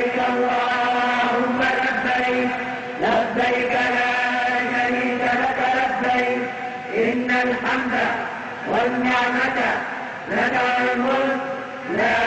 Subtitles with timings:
[0.00, 2.50] لبيك اللهم لبيك
[3.04, 6.42] لبيك لا شريك لك لبيك
[7.06, 7.92] إن الحمد
[8.70, 9.58] والنعمة
[10.30, 11.42] لك الملك
[11.98, 12.18] لا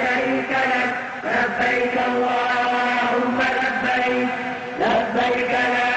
[0.00, 0.88] شريك لك
[1.34, 4.28] لبيك اللهم لبيك
[4.82, 5.90] لبيك لا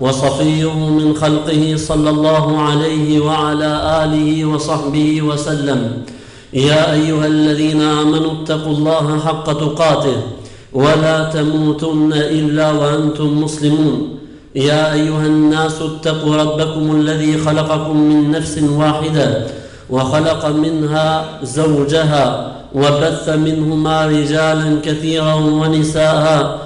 [0.00, 5.90] وصفيه من خلقه صلى الله عليه وعلى اله وصحبه وسلم
[6.52, 10.16] يا ايها الذين امنوا اتقوا الله حق تقاته
[10.72, 14.08] ولا تموتن الا وانتم مسلمون
[14.54, 19.46] يا ايها الناس اتقوا ربكم الذي خلقكم من نفس واحده
[19.90, 26.65] وخلق منها زوجها وبث منهما رجالا كثيرا ونساء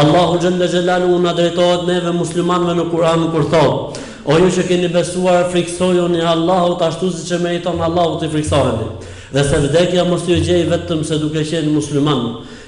[0.00, 4.00] Allahu xhalla xhelalu na drejtohet neve muslimanëve në Kur'an kur thotë:
[4.32, 8.88] O ju që keni besuar, friksojuni Allahut ashtu siç e meriton Allahu të friksoheni.
[9.34, 12.22] Dhe se vdekja mos ju gjej vetëm se duke qenë musliman,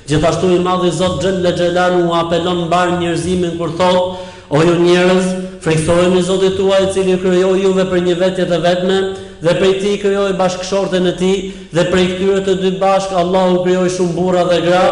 [0.08, 4.16] Gjithashtu i madhi Zot Xhelle U apelon mbar njerëzimin kur thot:
[4.50, 5.26] O ju njerëz,
[5.64, 8.96] frikësojeni i tuaj i cili krijoi juve për një vetë të vetme
[9.42, 11.30] dhe prej tij krijoi bashkëshortën e ti
[11.72, 14.82] dhe prej këtyre të dy bashkë Allahu krijoi shumë burra dhe gra.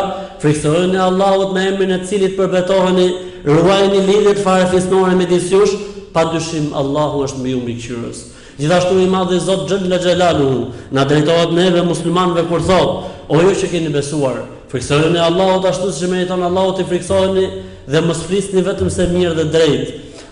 [0.42, 3.10] Frikësojeni Allahut me emrin e cilit përbetoheni,
[3.44, 5.74] ruajeni lidhjet fare fisnore me disjush,
[6.14, 8.22] padyshim Allahu është më i miqësues.
[8.62, 13.70] Gjithashtu i madhi Zot Xhelle Xhelalu na drejtohet neve muslimanëve kur thot: O ju që
[13.74, 14.40] keni besuar,
[14.70, 17.46] Friksoheni Allahut ashtu siç meriton Allahu ti friksoheni
[17.90, 19.88] dhe mos flisni vetëm se mirë dhe drejt.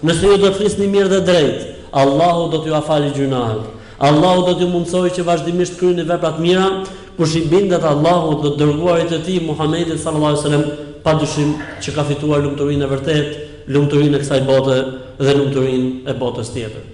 [0.07, 3.63] Nëse ju do të flisni mirë dhe drejt, Allahu do t'ju afali gjunahet.
[3.99, 6.69] Allahu do t'ju mundsojë që vazhdimisht kryeni vepra të mira,
[7.17, 10.65] kush i bindet Allahut do të dërguarit të tij Muhamedit sallallahu alaihi wasallam
[11.09, 13.29] dyshim që ka fituar lumturinë e vërtet,
[13.75, 14.77] lumturinë e kësaj bote
[15.25, 16.85] dhe lumturinë e botës tjetër.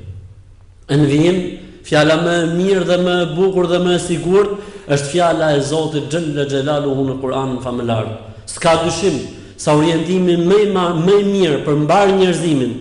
[0.94, 1.38] Në vim,
[1.88, 4.52] fjala më e mirë dhe më e bukur dhe më e sigurt
[4.92, 8.08] është fjala e Zotit Xhënle Xhelaluhu në Kur'an famëlar.
[8.48, 9.18] S'ka dyshim
[9.56, 12.74] se orientimi më i më i mirë për mbar njerëzimin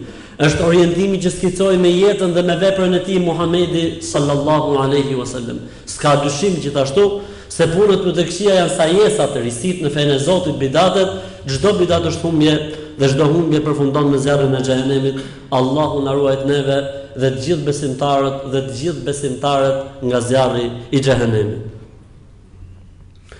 [0.43, 5.59] është orientimi që skicoi me jetën dhe me veprën e tij Muhamedi sallallahu alaihi wasallam.
[5.87, 7.05] S'ka dyshim gjithashtu
[7.53, 11.13] se punët më të këqija janë sajesa të risit në fenë e Zotit bidatet,
[11.47, 12.55] çdo bidat është humbje
[12.99, 15.17] dhe çdo humbje përfundon me zjarrin e xhehenemit.
[15.55, 16.77] Allahu na ruaj neve
[17.19, 21.63] dhe të gjithë besimtarët dhe të gjithë besimtarët nga zjarri i xhehenemit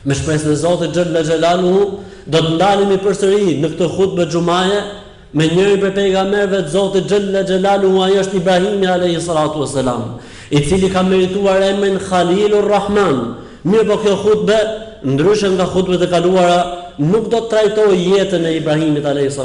[0.06, 4.80] me shpresën e Zotit xhallal xhelalu do të ndalemi përsëri në këtë hutbë Gjumaje,
[5.34, 9.78] me njëri prej pejgamberëve të Zotit xhallal xhelalu ai është Ibrahimi, a.s.
[10.52, 14.58] i cili ka merituar emrin Khalilur Rahman mirë po kjo hutbë
[15.04, 16.60] ndryshe nga hutbët e kaluara
[17.00, 19.40] nuk do të trajtoj jetën e Ibrahimit a.s.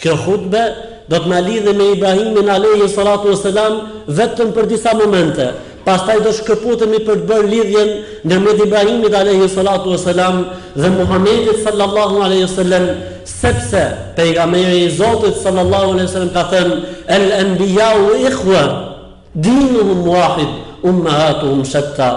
[0.00, 0.64] kjo hutbë
[1.10, 3.34] do të na lidhe me Ibrahimin alayhi salatu
[4.18, 5.50] vetëm për disa momente
[5.88, 7.90] pastaj do shkëputemi për të bërë lidhjen
[8.28, 9.94] ndërmjet Ibrahimit alayhi salatu
[10.82, 12.84] dhe Muhamedit sallallahu alayhi wasalam
[13.32, 13.82] sepse
[14.16, 16.76] pejgamberi i Zotit sallallahu alayhi wasalam ka thënë
[17.16, 18.62] el anbiya wa ikhwa
[19.46, 20.50] dinuhum wahid
[20.90, 22.08] ummahatuhum shatta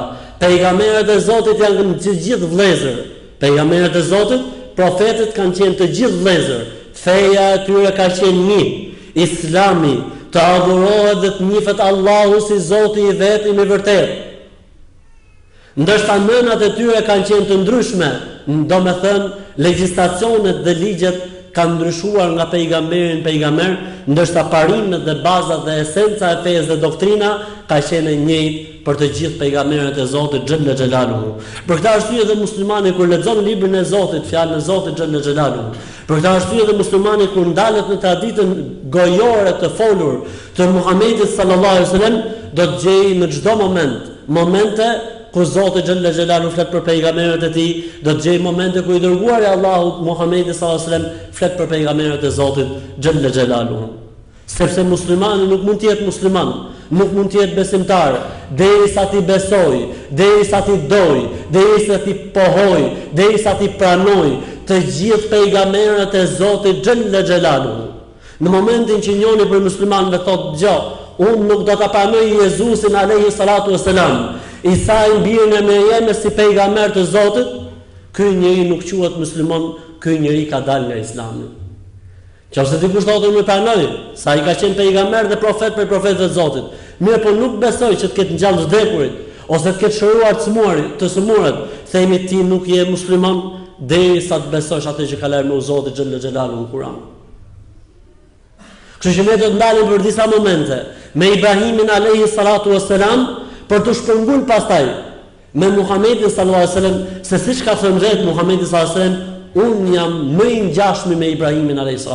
[0.41, 2.99] pejgamberët e Zotit janë të gjithë vëllezër
[3.41, 4.43] pejgamberët e Zotit
[4.77, 6.61] profetët kanë qenë të gjithë vlezër.
[7.03, 8.61] feja e tyre ka qenë një
[9.23, 9.95] islami
[10.31, 14.19] të adhurohet dhe të njifet Allahu si Zoti i vetë i me vërtetë.
[15.83, 18.09] Ndërsa mënat e tyre kanë qenë të ndryshme,
[18.71, 19.29] do me thënë,
[19.65, 21.21] legjistacionet dhe ligjet
[21.55, 23.73] kanë ndryshuar nga pejgamberin pejgamber,
[24.11, 27.31] ndërsa parimet dhe bazat dhe esenca e fejes dhe doktrina
[27.67, 31.17] ka qenë njëjtë për të gjithë pejgamberët e Zotit xhallal xhelalu.
[31.67, 35.63] Për këtë arsye dhe muslimani kur lexon librin e Zotit, fjalën e Zotit xhallal xhelalu,
[36.09, 38.53] për këtë arsye dhe muslimani kur ndalet në traditën
[38.95, 40.21] gojore të folur
[40.57, 42.19] të Muhamedit sallallahu alaihi wasallam,
[42.57, 44.89] do të gjej në çdo moment momente
[45.33, 47.71] ku Zoti xhallal xhelalu flet për pejgamberët e tij,
[48.03, 52.23] do të gjej momente ku i dërguari Allahu Muhamedi sallallahu alaihi wasallam flet për pejgamberët
[52.25, 53.81] e Zotit xhallal xhelalu
[54.57, 56.49] sepse muslimani nuk mund të jetë musliman,
[56.91, 58.17] nuk mund të jetë besimtar
[58.59, 59.77] derisa ti besoj,
[60.21, 61.21] derisa ti doj,
[61.55, 62.81] derisa ti pohoj,
[63.15, 64.25] derisa ti pranoj
[64.67, 67.75] të gjithë pejgamberët e Zotit xhallal xhelalu.
[68.43, 70.75] Në momentin që njëri prej muslimanëve thotë gjë,
[71.27, 74.35] unë nuk do ta pranoj Jezusin alayhi salatu wasalam.
[74.73, 77.55] Isa i bie në me jemi si pejgamber të Zotit,
[78.15, 79.71] ky njeri nuk quhet musliman,
[80.03, 81.57] ky njeri ka dalë nga Islami.
[82.51, 83.81] Qëse dikush thotë më panoj,
[84.19, 86.65] sa i ka qenë pejgamber dhe profet për profet dhe Zotit.
[86.99, 90.89] Mirë, po nuk besoj që të ketë ngjallë zhdekurit, ose të ketë shëruar të smurit,
[90.99, 91.61] të smurët.
[91.93, 93.39] Themi ti nuk je musliman
[93.79, 96.99] derisa të besosh atë që ka lënë me zotit gjëllë xhelalu në Kur'an.
[99.01, 100.81] Kështu që ne do të ndalim për disa momente
[101.17, 103.23] me Ibrahimin alayhi salatu wassalam
[103.71, 104.83] për të shpërngul pastaj
[105.59, 107.73] me Muhamedit sallallahu alaihi wasallam se siç ka
[108.25, 112.07] Muhamedi sallallahu alaihi wasallam unë jam më i me Ibrahimin a.s.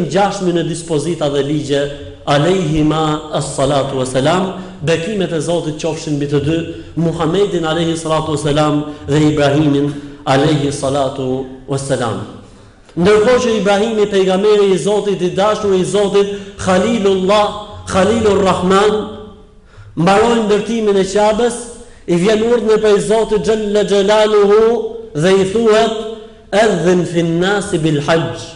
[0.52, 1.80] në dispozita dhe ligje
[2.24, 6.58] Alehima as-salatu wasalam, bekimet e Zotit qofshin mbi të dy,
[6.96, 9.90] Muhamedit alayhi salatu wasalam dhe Ibrahimin
[10.24, 12.20] alayhi salatu wasalam.
[12.96, 16.28] Ndërkohë që Ibrahimi pejgamberi i Zotit i dashur i Zotit
[16.62, 19.11] Khalilullah, Khalilur Rahman,
[20.00, 21.58] mbarojnë ndërtimin e qabës,
[22.12, 24.62] i vjen urdhë në pej Zotë Gjellë Gjellaluhu
[25.22, 25.92] dhe i thuhet,
[26.64, 28.48] edhën finnasi bil haqë.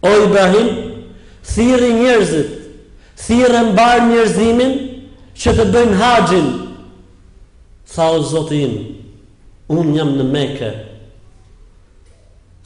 [0.00, 0.70] O Ibrahim,
[1.52, 2.54] thiri njerëzit,
[3.24, 4.74] thiri mbar njerëzimin,
[5.38, 6.48] që të bëjnë haqin.
[7.92, 8.76] Tha o Zotë im,
[9.74, 10.72] unë jam në meke.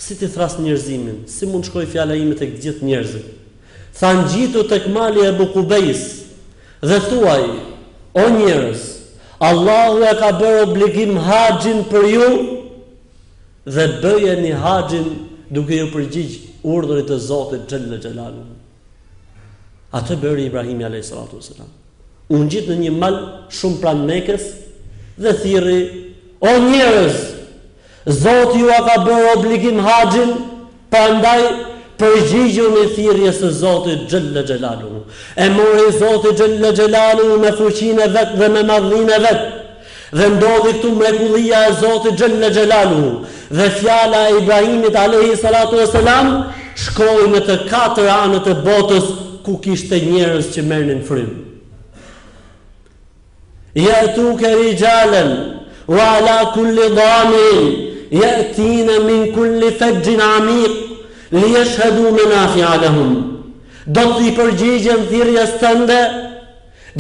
[0.03, 3.29] Si të thras njerëzimin, si mund shkoj fjala ime të gjithë njerëzit.
[3.93, 6.07] Tha në gjithu të këmali e bukubejës
[6.83, 7.49] Dhe thuaj,
[8.13, 8.81] o njerëz
[9.49, 12.29] Allah dhe ka bërë obligim haqin për ju
[13.75, 15.07] dhe bëje një haqin
[15.55, 18.43] duke ju përgjigjë urdhrit të Zotit qëllë dhe gjellanë.
[19.97, 21.67] A të bëri Ibrahim i salatu ratu
[22.35, 23.23] U ngjit në një malë
[23.59, 24.49] shumë pranë mekes
[25.23, 25.81] dhe thiri,
[26.43, 27.19] o njerëz
[28.23, 30.35] Zoti ju a ka bërë obligim haqin
[30.91, 31.51] për ndajë
[32.03, 35.03] përgjigjën me thirrjes së Zotit Gjëllë Gjëllalu
[35.39, 39.45] e mori Zotit Gjëllë Gjëllalu me fuqinë e vetë dhe me madhin e vetë
[40.19, 43.13] dhe ndodhi këtu mrekullia e Zotit Gjëllë Gjëllalu
[43.59, 46.33] dhe fjala e Ibrahimit alayhi Salatu e Selam
[47.33, 49.09] në të katër anët e botës
[49.47, 51.33] ku kishtë njërës që merrnin në frim
[53.79, 55.31] ja tu këri gjallën
[55.95, 57.69] wa ala kulli dhamin
[58.23, 60.82] ja tina min kulli fejgjin amik
[61.33, 63.13] Në është hëdu me nafjallahum
[63.97, 65.99] Do të i përgjigjën thirja së tënde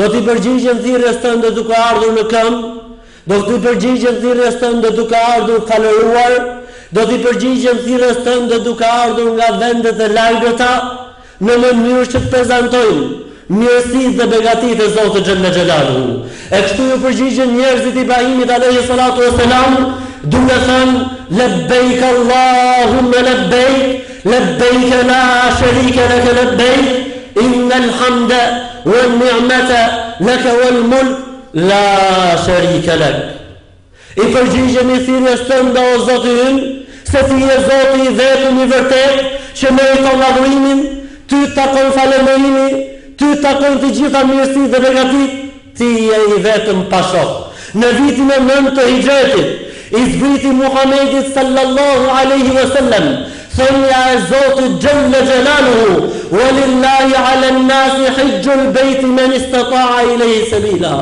[0.00, 2.54] Do të i përgjigjën thirja së tënde duke ardhur në këm
[3.32, 6.36] Do të i përgjigjën thirja së tënde duke ardhur falëruar
[6.96, 10.70] Do të i përgjigjën thirja së tënde duke ardhur nga vendet e lajgëta
[11.48, 13.02] Në më mënyrë që të prezentojnë
[13.52, 16.06] Mjërësit dhe begatit e Zotë Gjëllë Gjëllë
[16.48, 19.76] E kështu ju përgjigjën njerëzit i bahimit a lehi salatu e selam
[20.32, 21.04] Dume thënë
[21.40, 25.18] Lebejk Allahumme lebejk Lëbëjke la
[25.58, 26.90] shërike lëke lëbëjke
[27.42, 28.38] Inna lëhamda
[28.86, 29.80] Wa nirmata
[30.20, 31.08] Lëke wa lëmull
[31.68, 31.80] La
[32.44, 36.52] shërike lëke I përgjigje një thiri të nda o zotë i
[37.10, 39.26] Se ti e zotë i dhe i një vërtet
[39.58, 40.84] Që me i tonë adhrimin
[41.26, 42.82] Ty të takon falemërimi
[43.18, 45.34] Ty të takon të gjitha mjësit dhe begatit
[45.78, 49.44] ti e i vetëm të pashot Në vitin e nëmë të i
[50.02, 53.06] Izbriti Muhammedit sallallahu aleyhi ve sellem
[53.56, 60.96] Thënja e Zotit gjëmë në gjelanu Walillahi alen nasi hijgjën bejti me një stëtaa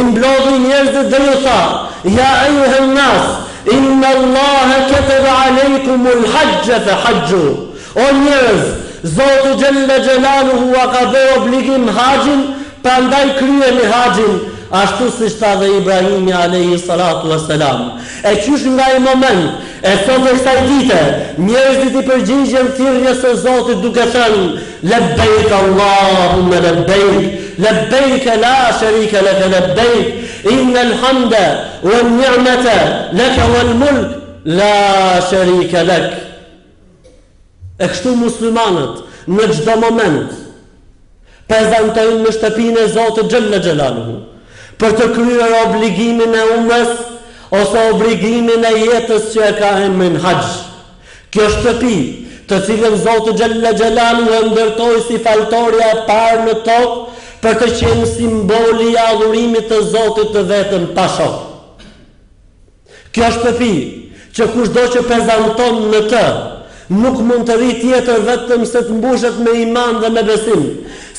[0.00, 1.60] Imblodhi njerëzit dhe ju tha
[2.04, 3.36] Ja
[3.74, 8.84] Inna Allahe këtër alejkumul hajgjë dhe O njerëzit
[9.14, 12.40] Zotu Gjellë Gjellalu hua ka dhe obligim haqin,
[12.82, 14.40] pa ndaj krye haqin,
[14.72, 19.52] ashtu si shta dhe Ibrahimi Alehi Salatu e E qysh nga i moment,
[19.84, 21.02] e sot e kësaj dite,
[21.38, 24.44] njëzit i përgjigjën tjirë një së Zotit duke thënë,
[24.82, 27.24] le bejtë Allahu me le bejtë,
[27.62, 30.12] le bejtë la, shërike le ke le bejtë,
[30.50, 32.76] in në u në njërmete,
[33.18, 33.90] le ke u
[34.46, 34.72] la,
[35.30, 36.25] shërike le ke,
[37.76, 40.30] E kështu muslimanët në çdo moment
[41.50, 44.14] prezantojnë në shtëpinë e Zotit xhallal xhelaluhu
[44.80, 46.90] për të kryer obligimin e umës
[47.60, 50.54] ose obligimin e jetës që e ka e men haxh.
[51.32, 51.96] Kjo shtëpi,
[52.48, 56.98] të cilën Zoti xhallal xhelaluhu e ndërtoi si faltoria e parë në tokë
[57.44, 61.06] për të qenë simboli i adhurimit të Zotit të vetëm pa
[63.16, 63.72] Kjo shtëpi
[64.36, 66.24] që kushdo që prezanton në të
[66.88, 70.62] nuk mund të rritë tjetër vetëm se të mbushet me iman dhe me besim,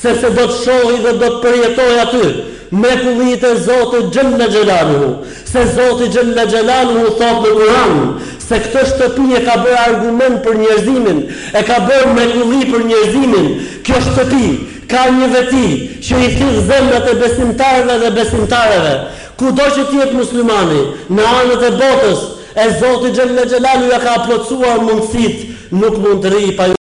[0.01, 2.24] sepse do të shohi dhe do të përjetoj aty,
[2.71, 5.09] me këllit e Zotë Gjëllë Gjelaluhu,
[5.51, 8.07] se Zotë Gjëllë Gjelaluhu thotë në uranë,
[8.47, 11.21] se këtë shtëpi e ka bërë argument për njerëzimin,
[11.59, 13.50] e ka bërë me kulli për njerëzimin,
[13.88, 14.50] kjo shtëpi
[14.91, 15.65] ka një veti
[16.07, 18.95] që i thirë zemrët e besimtarëve dhe besimtarëve,
[19.39, 20.79] ku do që tjetë muslimani,
[21.12, 22.25] në anët e botës,
[22.63, 26.75] e Zotë Gjëllë Gjelaluhu ja ka apëtsuar mundësitë, nuk mund të rrij pa ju.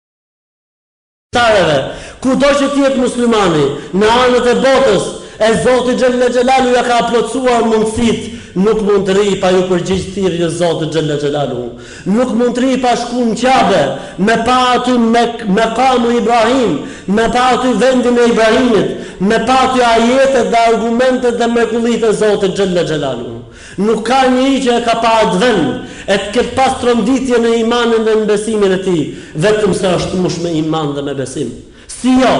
[1.36, 1.78] Tareve,
[2.22, 5.06] kudo që ti jetë muslimani, në anët e botës,
[5.42, 8.26] e Zotit Gjellë Gjellalu ja ka aplotësuar mundësit,
[8.58, 11.64] nuk mund të rrij pa ju përgjith thirë në Zotit Gjellë Gjellalu.
[12.12, 13.80] Nuk mund të rrij pa shku në qabe,
[14.18, 15.24] me pa aty me,
[15.56, 21.38] me kamu Ibrahim, me pa aty vendin e Ibrahimit, me pa aty ajetet dhe argumentet
[21.40, 23.31] dhe mërkullit e Zotit Gjellë Gjellalu.
[23.80, 27.38] Nuk ka një që e ka pa atë vend E të këtë pas të rënditje
[27.40, 28.96] në imanin dhe në besimin e ti
[29.40, 31.52] Vetëm se është mush me iman dhe me besim
[31.88, 32.32] Si jo,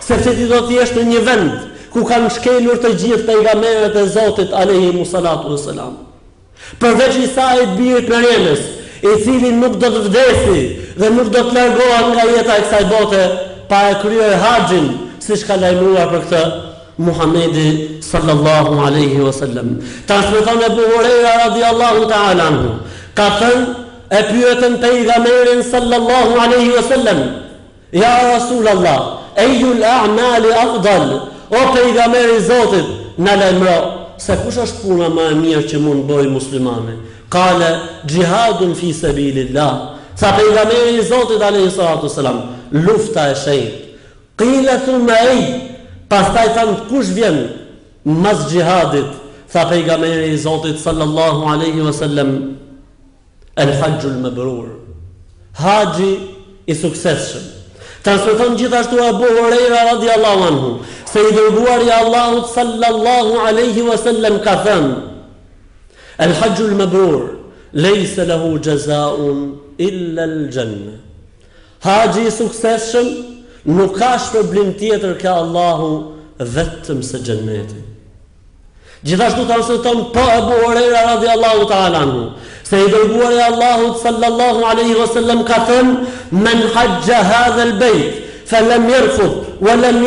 [0.00, 1.50] se që ti do të në një vend
[1.92, 5.96] Ku kanë shkelur të gjithë të i meret e Zotit Alehi Musalatu dhe Selam
[6.80, 8.62] Përveç i sajt birë për jenës
[9.04, 10.64] E cilin nuk do të vdesi
[10.98, 13.24] Dhe nuk do të lërgohat nga jeta e kësaj bote
[13.68, 14.88] Pa e kryer haqin
[15.22, 16.44] Si shka lajmuar për këtë
[16.98, 17.68] Muhammedi
[18.12, 19.68] sallallahu alaihi wa sallam.
[20.06, 22.70] Ta është me thonë e buhurera radiallahu ta'ala anhu.
[23.18, 23.66] Ka thënë
[24.08, 27.18] e pyëtën të i sallallahu alaihi wa sallam.
[28.02, 32.86] Ja rasul Allah, e ju afdal, o të i zotit
[33.24, 33.78] në le mra.
[34.18, 36.94] Se kush është puna ma e mirë që mund bëj muslimane?
[37.30, 37.70] Kale,
[38.08, 39.74] gjihadun fi sabilillah.
[40.16, 42.40] Sa të i zotit alaihi salatu sallam,
[42.72, 43.78] lufta e shejtë.
[44.38, 45.38] Qila thumai,
[46.10, 47.38] pastaj tan kush vjen
[48.04, 49.10] mas gjihadit,
[49.48, 52.24] tha pejga meri i Zotit sallallahu aleyhi wa
[53.56, 54.68] el haqjul me bërur,
[55.58, 56.28] haqji
[56.66, 57.42] i sukseshëm.
[58.04, 64.54] Transmeton gjithashtu Abu Huraira rejra anhu, se i dërguar i Allahut sallallahu aleyhi wa ka
[64.64, 64.94] thënë,
[66.20, 67.36] el haqjul me bërur,
[67.74, 70.98] lejse le hu illa lë gjennë.
[71.84, 73.08] Haji i sukseshëm,
[73.66, 77.87] nuk ka shpër tjetër ka Allahu vetëm se gjennetit.
[79.06, 83.32] Gjithashtu të rësë të tonë, po e buhore e radhi Allahu të Se i dërguar
[83.32, 85.94] e Allahu të sallallahu aleyhi wa sallam ka thëmë,
[86.30, 88.16] men haqja ha dhe lbejt,
[88.50, 90.04] fe lem jërfut, wa lem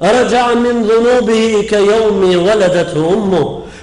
[0.00, 3.42] rëgja amin dhunubi i ke jomi, wa ledet hu ummu.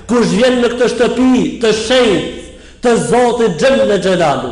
[0.09, 2.21] Kush vjen në këtë shtëpi të shenjë,
[2.81, 4.49] të zotit gjemë dhe gjelalu.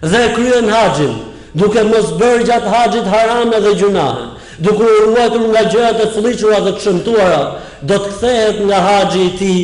[0.00, 1.14] Dhe kryen haqjin,
[1.54, 6.72] duke mos bërgjat haqjit harame dhe gjunahën duke u ruajtur nga gjërat e fllihura dhe
[6.76, 7.42] të çmtuara,
[7.82, 9.60] do të kthehet nga haxhi i tij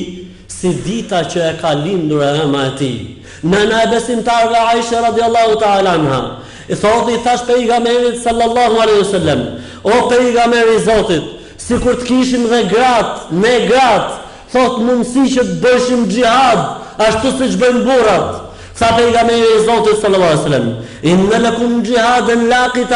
[0.51, 2.97] si dita që e ka lindur ema e tij.
[3.43, 5.97] Në e besim Aisha radiallahu ta'ala
[6.71, 9.41] I thot i thash pe i gamerit sallallahu alaihi wasallam,
[9.83, 11.23] O pe i gamerit zotit
[11.57, 14.21] Si të kishim dhe grat Ne grat
[14.53, 16.59] Thot mundësi që të bëshim gjihad
[17.01, 17.83] Ashtu siç që burrat.
[17.85, 18.31] burat
[18.79, 20.69] Tha i gamerit zotit sallallahu alaihi wasallam,
[21.03, 22.93] I në lëkum gjihad dhe në lakit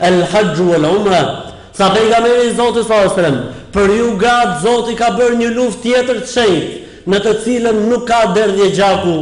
[0.00, 1.52] El Hajju wal Umra.
[1.72, 3.36] Sa pejgamberi i Zotit sa selam,
[3.72, 8.04] për ju gat Zoti ka bërë një luftë tjetër të çejt në të cilën nuk
[8.06, 9.14] ka derdhje gjaku.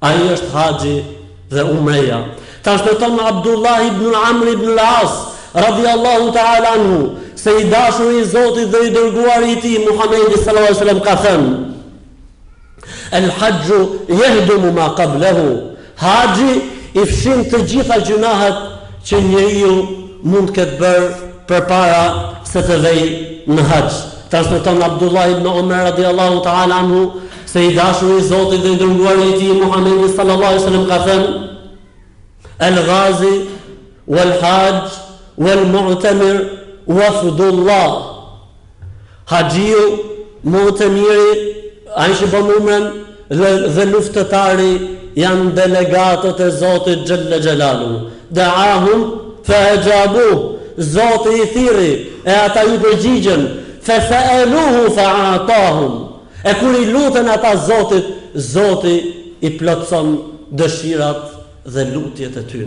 [0.00, 0.94] Ai është Haxhi
[1.50, 2.22] dhe Umreja.
[2.64, 5.18] Ta shpëton Abdullah ibn Amr ibn al-As
[5.54, 11.04] radiallahu ta'ala anhu se i dashur i Zotit dhe i dërguar i ti Muhammedi wasallam
[11.04, 11.54] ka thënë
[13.18, 15.46] el haqju jehdu mu ma qablahu
[15.96, 16.56] haji
[16.94, 18.77] i fshim të gjitha gjunahet
[19.08, 19.72] që njëri ju
[20.30, 22.00] mund këtë bërë për para
[22.48, 23.02] se të vej
[23.54, 23.94] në haqë.
[24.28, 27.04] Transmeton në tonë Abdullah ibn Omer radiallahu ta'ala anhu,
[27.48, 30.98] se i dashur i Zotit dhe ndërnguar i ti i Muhammed sallallahu alaihi sallam ka
[31.06, 31.22] thëm,
[32.66, 33.34] el ghazi,
[34.14, 34.88] wal Hajj,
[35.44, 36.36] wal muqtëmir,
[36.96, 37.88] wa fudullah.
[39.32, 39.84] Haqiju,
[40.44, 41.48] muqtëmiri,
[42.00, 42.84] a ishë për mëmën
[43.76, 44.72] dhe luftëtari
[45.24, 47.92] janë delegatët e Zotit gjëllë xhelalu
[48.30, 49.12] daahum
[49.44, 51.78] fa ajabu zoti i thirr
[52.24, 53.48] e ata ju përgjigjen
[53.82, 56.08] fa saaluhu fa ataahum
[56.44, 58.96] e kur i lutën ata zotit zoti
[59.40, 60.18] i plotson
[60.52, 61.22] dëshirat
[61.72, 62.66] dhe lutjet e tyre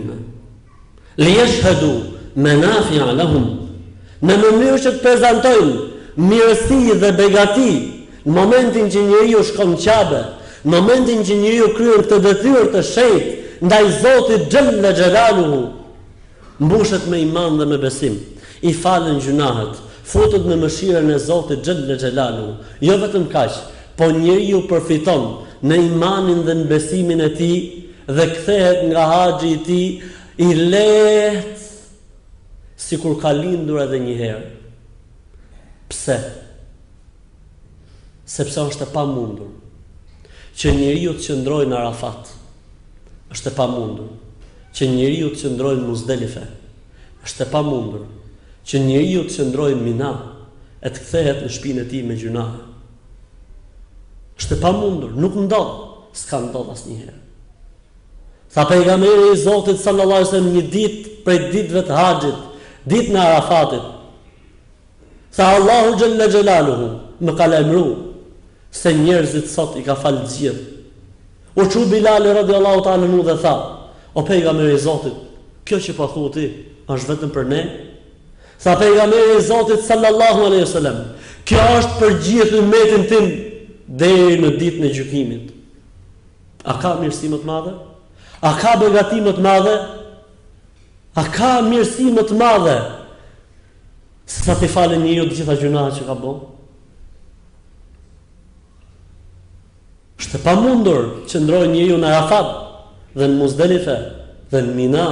[1.16, 1.92] li yashhadu
[2.36, 3.46] manafi'a lahum
[4.22, 5.74] ne në mënyrë që të prezantojnë
[6.16, 7.72] mirësi dhe begati
[8.26, 10.20] në momentin që njeriu shkon në qabe
[10.64, 13.30] në momentin që njeriu kryen këtë dëthyrë të shejtë
[13.62, 15.60] ndaj Zotit xhalla xhalaluhu
[16.60, 18.14] mbushet me iman dhe me besim
[18.60, 19.76] i falen gjunahet
[20.10, 23.52] futet në mëshirën e Zotit xhalla xhalaluhu jo vetëm kaq
[23.98, 25.24] po njeriu përfiton
[25.68, 27.58] në imanin dhe në besimin e tij
[28.16, 29.86] dhe kthehet nga haxhi i tij
[30.44, 30.46] i
[31.54, 31.62] si
[32.88, 34.44] sikur ka lindur edhe një herë
[35.88, 36.18] pse
[38.36, 39.54] sepse është e pamundur
[40.58, 42.38] që njeriu të qëndrojë në Arafat
[43.34, 44.10] është e pamundur
[44.76, 46.42] që njeriu të qëndrojë Muzdalife.
[47.26, 48.04] Është e pamundur
[48.68, 50.12] që njeriu të qëndrojë Mina
[50.86, 52.44] e të kthehet në shtëpinë e tij me gjuna.
[54.40, 55.74] Është e pamundur, nuk ndodh,
[56.16, 57.18] s'ka ndodhur asnjëherë.
[58.52, 62.40] Sa pejgamberi i Zotit sallallahu alajhi wasallam një ditë prej ditëve të Haxhit,
[62.90, 63.86] ditë në Arafatit.
[65.32, 66.90] Sa Allahu xhalla xhelaluhu
[67.24, 68.10] më ka lajmëruar
[68.72, 70.71] se njerëzit sot i ka falë gjithë
[71.54, 73.52] O që Bilali rëdi Allahu ta në mu dhe tha
[74.16, 75.16] O pejga me e Zotit
[75.68, 76.44] Kjo që pa po thu ti
[76.90, 77.60] është vetëm për ne
[78.62, 81.02] Tha pejga me e Zotit Sallallahu alaihi sallam
[81.48, 83.28] Kjo është për gjithë në metin tim
[84.00, 84.10] Dhe
[84.40, 85.52] në ditë në gjukimit
[86.72, 87.74] A ka mirësimët madhe?
[88.42, 89.76] A ka begatimët madhe?
[91.20, 92.78] A ka mirësimët madhe?
[94.30, 96.50] Së të të falë një ju të gjitha gjuna që ka bërë?
[100.32, 102.52] Është pamundur që ndrojë njeriu në Arafat
[103.18, 103.96] dhe në Muzdelife
[104.50, 105.02] dhe në Mina,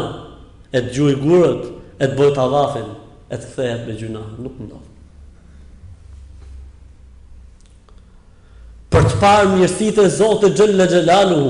[0.73, 1.67] e të gjuajë gurët,
[2.01, 2.87] e të bëjë tawafin,
[3.29, 4.87] e të kthehet me gjuna, nuk ndodh.
[8.97, 11.45] Për të parë mirësitë e Zotit Xhallal Xhelalu,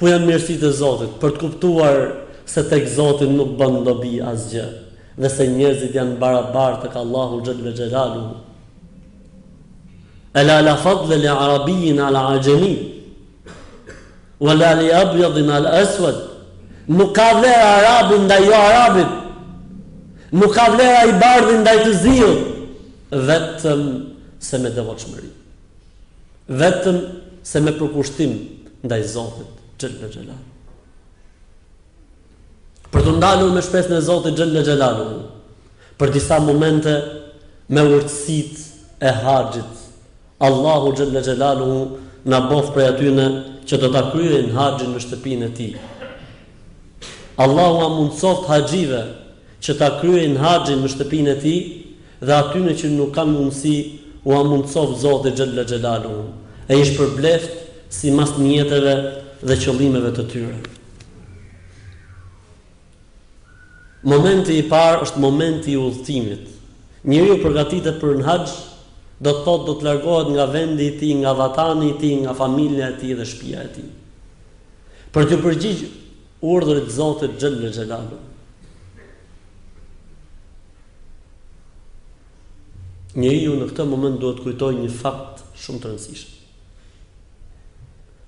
[0.00, 2.00] ku janë mirësitë e Zotit për të kuptuar
[2.54, 4.64] se tek Zoti nuk bën dobi asgjë
[5.20, 8.24] dhe se njerëzit janë barabartë tek Allahu Xhallal Xhelalu,
[10.36, 12.72] e la la fadhe le arabijin ala agjeli
[14.50, 16.16] ola li abjadhin ala eswad
[16.98, 19.10] mukavle e arabin da jo arabin
[20.40, 22.34] mukavle e i bardin da i të zirë
[23.28, 23.82] vetëm
[24.48, 25.30] se me dhe vatë shmëri
[26.62, 26.98] vetëm
[27.50, 28.32] se me përkushtim
[28.90, 30.42] da i Zotit gjellë në gjellar
[32.92, 34.98] për të ndalur me shpes në Zotit gjellë në gjellar
[35.98, 36.98] për disa momente
[37.68, 38.58] me vërtsit
[38.98, 39.82] e haqit
[40.40, 45.50] Allahu xhalla xhelaluhu na bof prej atyne që do ta kryejn haxhin në shtëpinë e
[45.56, 45.74] tij.
[47.38, 49.04] Allahu a mundsoft haxhive
[49.62, 51.60] që ta kryejn haxhin në shtëpinë e tij
[52.26, 53.76] dhe atyne që nuk kanë mundësi
[54.24, 56.24] u a mundsoft Zoti xhalla xhelaluhu.
[56.68, 57.52] Ai është përbleft
[57.92, 58.94] sipas niyeteve
[59.46, 60.58] dhe qëllimeve të tyre.
[64.04, 66.42] Momenti i parë është momenti i udhëtimit.
[67.06, 68.56] Njëri u përgatitet për në haqë
[69.24, 72.00] do të thotë do të largohet nga vendi i ti, tij, nga vatani i ti,
[72.00, 73.90] tij, nga familja e tij dhe shtëpia e tij.
[75.14, 75.92] Për të përgjigjur
[76.54, 78.12] urdhrit Zotit Xhel Xhelal.
[83.14, 86.32] Njeriu në këtë moment duhet kujtoj një fakt shumë të rëndësishëm.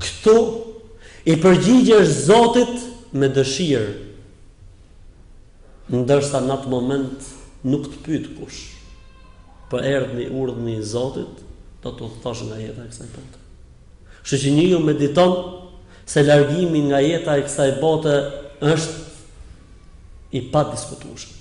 [0.05, 0.37] Këtu
[1.25, 2.83] i përgjigjesh Zotit
[3.15, 3.91] me dëshirë,
[5.95, 7.27] ndërsa në atë moment
[7.69, 8.59] nuk të pytë kush,
[9.69, 11.37] për po erdhë një urdhë një zotit,
[11.83, 13.39] do të thosh nga jeta e kësaj bote.
[14.25, 15.33] Shë që një ju mediton
[16.09, 18.15] se largimi nga jeta e kësaj bote
[18.73, 19.03] është
[20.35, 21.31] i pa diskutushë.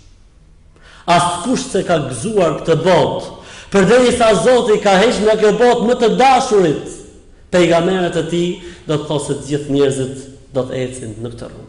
[1.10, 3.32] Asë kush se ka gëzuar këtë botë,
[3.72, 6.84] përderisa Zoti sa zotit ka heqë nga këtë botë më të dashurit,
[7.50, 8.44] pejgamberët e ti,
[8.87, 10.22] do të thosë se të gjithë njerëzit,
[10.54, 11.63] do të ecin në këtë rrë.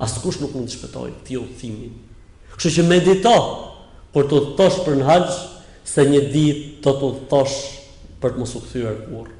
[0.00, 1.88] Askush nuk mund të shpëtoj këti udhëtimi.
[2.54, 3.34] Kështu që medito
[4.14, 5.40] kur të udhëtosh për në haxh,
[5.86, 7.56] se një ditë të të udhëtosh
[8.22, 9.36] për të mos u kthyer kurrë.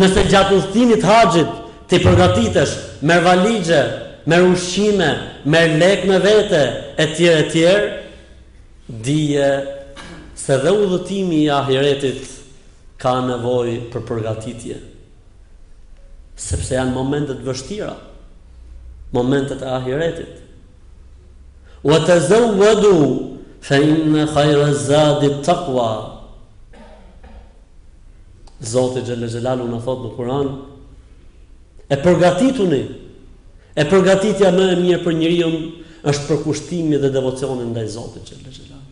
[0.00, 1.56] Nëse gjatë udhëtimit të haxhit
[1.88, 2.74] ti përgatitesh
[3.08, 3.80] me valixhe,
[4.28, 5.08] me ushqime,
[5.52, 6.62] me lek me vete,
[7.06, 7.58] etj etj,
[9.06, 9.48] dije
[10.38, 12.28] se dhe udhëtimi i ahiretit
[13.02, 14.76] ka nevojë për përgatitje.
[16.42, 17.92] Sepse janë momente të vështira
[19.12, 20.38] momentet e ahiretit.
[21.84, 25.90] Wa tazawwadu fa inna khayra az të at-taqwa.
[28.64, 30.48] Zoti xhallal xhelalu na thot në Kur'an
[31.88, 32.82] e përgatituni.
[33.76, 35.48] E përgatitja më e mirë për njeriu
[36.08, 38.88] është përkushtimi dhe devocionin ndaj Zotit xhallal xhelalu.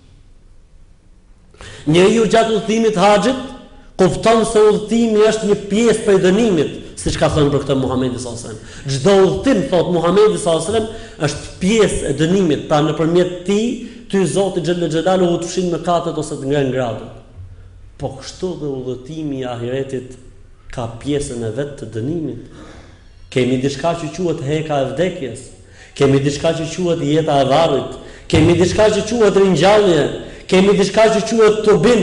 [1.90, 3.40] Njëri u gjatë udhëtimit haqët,
[4.00, 7.76] kuftonë se udhëtimi është një pjesë për i dënimit, si që ka thënë për këtë
[7.80, 8.50] Muhammedi s.a.s.
[8.90, 10.88] Gjdo ullëtim, sallallahu Muhammedi wasallam
[11.24, 13.58] është pjesë e dënimit, pra në përmjet ti,
[14.10, 17.14] ty zotë i gjëllë u të fshin në katët ose të ngrenë gradët.
[18.00, 20.14] Po kështu dhe udhëtimi i ahiretit
[20.74, 22.42] ka pjesën e vetë të dënimit.
[23.32, 25.48] Kemi dishka që quatë heka e vdekjes,
[25.98, 27.98] kemi dishka që quatë jeta e varrit.
[28.30, 30.02] kemi dishka që quatë ringjallje.
[30.48, 32.00] kemi dishka që quatë të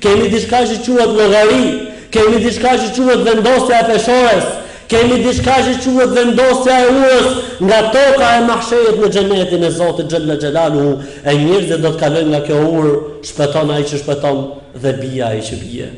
[0.00, 1.64] Kemi diçka që quhet llogari,
[2.12, 4.46] kemi diçka që quhet vendosja e peshores,
[4.90, 7.28] kemi diçka që quhet vendosja e urës
[7.64, 10.86] nga toka e mahshehet në xhenetin e Zotit xhallal xhalalu,
[11.22, 12.94] e njerëzit do të kalojnë nga kjo urë,
[13.30, 14.42] shpëton ai që shpëton
[14.84, 15.90] dhe bia ai që bie.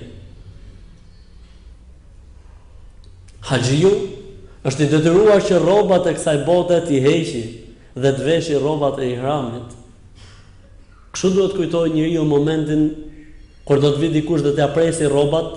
[3.49, 3.91] Hajiu
[4.69, 7.43] është i detyruar që rrobat e kësaj bote t'i heqë
[8.05, 9.73] dhe të veshë rrobat e ihramit.
[11.13, 12.85] Kështu duhet kujtojë njeriu momentin
[13.67, 15.51] kur do të vi dikush dhe të apresi rrobat,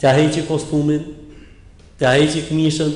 [0.00, 1.02] të haqi kostumin,
[1.98, 2.92] të haqi këmishën,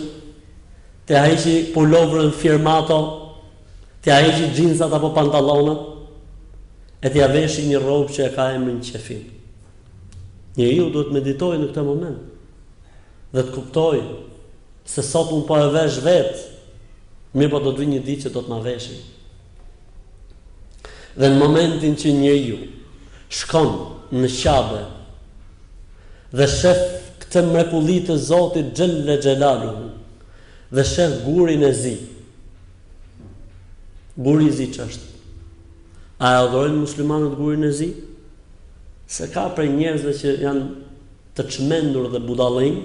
[1.07, 3.01] të haqi pullovrën firmato,
[4.03, 5.83] të haqi xhinsat apo pantallonat,
[7.03, 9.23] e të aveshi një rrobë që e ka emrin qefin.
[10.57, 12.31] ju duhet të meditojë në këtë moment
[13.33, 14.03] dhe të kuptojë
[14.93, 16.37] se sot un po e vesh vetë,
[17.37, 18.61] mirë po do të vi një ditë që do të ma
[21.19, 22.59] Dhe në momentin që njeriu
[23.29, 23.71] shkon
[24.21, 24.81] në qabe
[26.33, 26.79] dhe shef
[27.23, 29.91] këtë mrekulli të Zotit xhelle xhelaluhu
[30.75, 31.95] dhe shef gurin e zi
[34.17, 35.11] gurin e zi ç'është
[36.23, 37.91] a e adhurojnë muslimanët gurin e zi
[39.13, 40.65] se ka për njerëz që janë
[41.37, 42.81] të çmendur dhe budallënj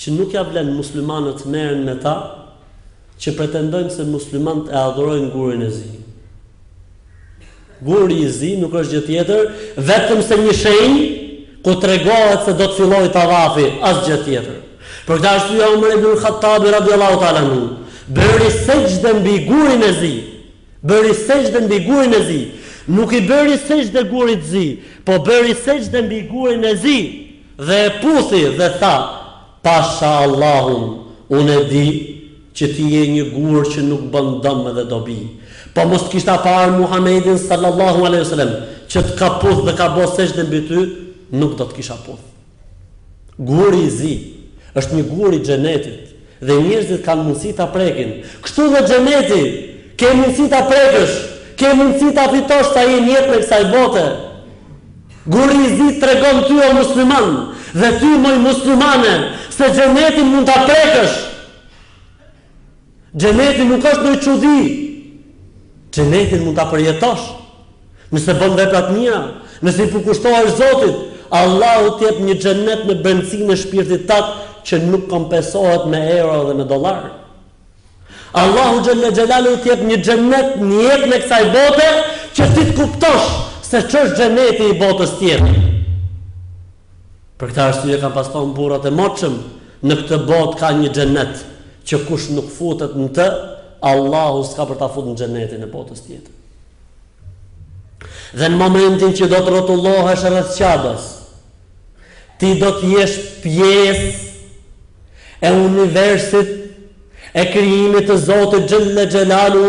[0.00, 2.16] që nuk ja vlen muslimanët merren me ta
[3.20, 5.90] që pretendojnë se muslimanët e adhurojnë gurin e zi
[7.84, 9.46] guri i zi nuk është gjë tjetër
[9.92, 11.06] vetëm se një shenjë
[11.66, 14.58] ku të regohet se do të filloj të avafi, asë tjetër.
[15.06, 17.62] Për këta është uja umre ibnul Khattabi, radiallahu ta'ala mu,
[18.14, 20.10] bëri seqë dhe mbi gurin e zi,
[20.86, 22.36] bëri seqë dhe mbi gurin e zi,
[22.94, 24.62] nuk i bëri seqë dhe gurit zi,
[25.06, 26.98] po bëri seqë dhe mbi gurin e zi,
[27.66, 28.92] dhe e puthi dhe tha,
[29.66, 30.84] pasha Allahum,
[31.34, 31.86] unë e di
[32.56, 35.18] që ti je një gur që nuk bëndëm dhe dobi,
[35.74, 38.54] po mos të a parë Muhammedin sallallahu aleyhi sallam,
[38.90, 40.80] që të ka puth dhe ka bo dhe mbi ty,
[41.30, 42.22] nuk do të kisha puth.
[43.38, 44.14] Guri i zi,
[44.76, 48.22] është një guri xhenetit dhe njerëzit kanë mundësi ta prekin.
[48.44, 49.42] Kështu do xheneti,
[49.98, 51.16] ke mundësi ta prekësh,
[51.56, 54.04] ke mundësi ta fitosh sa i njeh me kësaj bote.
[55.26, 57.32] Guri i zi tregon ty o musliman
[57.74, 59.14] dhe ty moj muslimane
[59.50, 61.16] se xhenetin mund ta prekësh.
[63.16, 64.58] Xheneti nuk është një çudi.
[65.92, 67.28] Xhenetin mund ta përjetosh.
[68.12, 69.20] Nëse bën vepra të mira,
[69.64, 74.28] nëse i përkushtohesh Zotit, Allahu të jep një xhenet në brendsinë e shpirtit tat
[74.66, 77.10] që nuk kompensohet me euro dhe me dollar.
[78.34, 81.88] Allahu xhenne xhelalu të jep një xhenet në jetën e kësaj bote
[82.38, 83.26] që ti të kuptosh
[83.66, 85.58] se ç'është xheneti i botës tjetër.
[87.38, 89.34] Për këtë arsye kanë pasur burrat e moqëm,
[89.86, 91.44] në këtë botë ka një xhenet
[91.86, 93.28] që kush nuk futet në të,
[93.92, 96.35] Allahu s'ka për ta futur në xhenetin e botës tjetër.
[98.34, 101.04] Dhe në momentin që do të rotullohesh rreth qabës,
[102.40, 104.08] ti do të jesh pjesë
[105.46, 106.50] e universit
[107.36, 109.64] e krijimit të Zotit Xhellal gjelalu,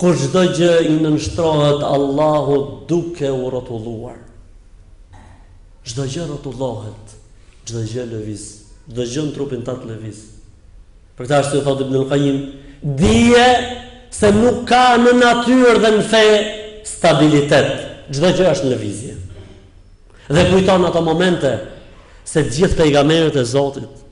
[0.00, 4.20] ku çdo gjë i nënshtrohet Allahut duke u rotulluar.
[5.84, 7.06] Çdo gjë rotullohet,
[7.68, 8.44] çdo gjë lëviz,
[8.88, 10.18] çdo gjë në trupin tat lëviz.
[11.18, 12.36] Për këtë të thotë Ibn në qayyim
[12.98, 13.48] dije
[14.14, 16.24] se nuk ka në natyrë dhe në fe
[16.84, 17.86] stabilitet.
[18.12, 19.14] Çdo gjë është lëvizje.
[20.28, 21.54] Dhe kujton ato momente
[22.28, 24.02] se gjithë pejgamberët e Zotit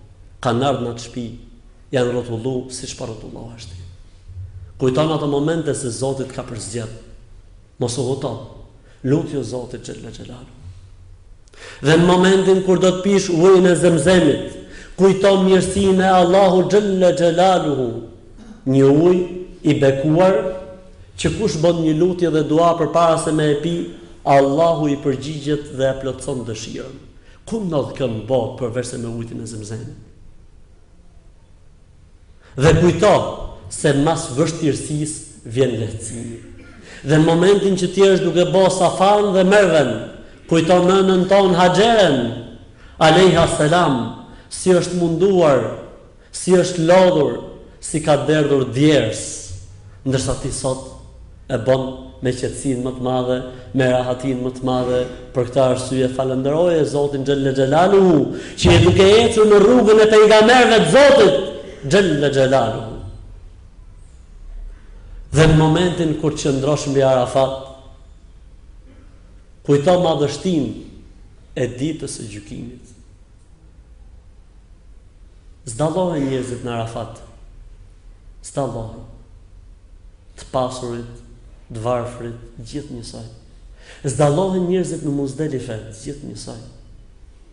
[0.43, 1.27] kanë ardhur në atë shtëpi,
[1.93, 3.67] janë rrotulluar siç pa rrotulluar
[4.81, 6.97] Kujton ato momente se Zoti ka përzgjedh.
[7.79, 8.39] Mos u huton.
[9.05, 10.49] Lutjo Zotit xhel xhelal.
[11.87, 14.57] Dhe në momentin kur do të pish ujin e Zemzemit,
[14.99, 17.87] kujton mirësinë e Allahut xhel xhelaluhu.
[18.67, 20.35] Një ujë i bekuar
[21.23, 23.73] që kush bën një lutje dhe dua përpara se me e pi,
[24.35, 26.95] Allahu i përgjigjet dhe e plotson dëshirën.
[27.49, 29.85] Ku ndodh kënd bot përveç se me ujin e Zemzem?
[32.63, 33.15] Dhe kujto
[33.73, 36.25] se mas vështirësisë vjen lehtësi.
[37.07, 39.93] Dhe në momentin që ti je duke bërë safan dhe merren,
[40.51, 42.19] kujto nënën ton Haxherën,
[43.03, 43.97] alayha salam,
[44.53, 45.63] si është munduar,
[46.35, 47.33] si është lodhur,
[47.83, 49.23] si ka derdhur djers,
[50.07, 50.89] ndërsa ti sot
[51.53, 51.83] e bën
[52.23, 53.37] me qetësinë më të madhe,
[53.77, 55.01] me rahatin më të madhe,
[55.35, 58.05] për këta është falënderoj e Zotin Gjellë Gjellalu,
[58.63, 61.51] që e duke jetu në rrugën e pejgamberëve të Zotit,
[61.93, 62.87] Gjellë Gjellalu.
[65.33, 67.59] Dhe në momentin kur që ndrosh mbi Arafat,
[69.67, 72.95] kujto madhështinë e ditës e gjukimit.
[75.73, 77.21] Zdallohen njerëzit në Arafat,
[78.51, 79.09] zdallohen
[80.41, 81.13] të pasurit,
[81.77, 83.25] dvarfrit, gjithë njësaj.
[84.13, 86.59] Zdallohen njerëzit në Muzdalife, gjithë njësaj.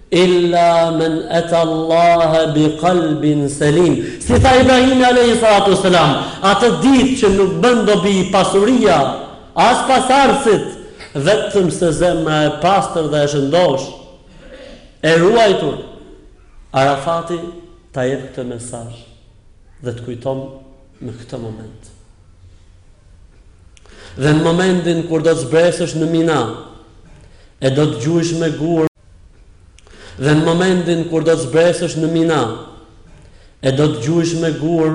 [0.10, 3.96] illa man ata Allah bi kalbin salim.
[4.20, 5.78] Si tha Ibrahim alayhi salatu
[6.52, 8.98] atë ditë që nuk bën dobi pasuria
[9.56, 10.68] as pasardhësit,
[11.14, 14.01] vetëm se zemra e pastër dhe e shëndoshë,
[15.02, 15.78] e ruajtur
[16.72, 17.38] Arafati
[17.92, 19.00] ta jep këtë mesazh
[19.84, 20.44] dhe të kujtom
[21.02, 21.88] në këtë moment.
[24.16, 26.38] Dhe në momentin kur do të zbresësh në Mina
[27.68, 28.86] e do të gjuhësh me gur
[30.22, 32.38] dhe në momentin kur do të zbresësh në Mina
[33.68, 34.94] e do të gjuhësh me gur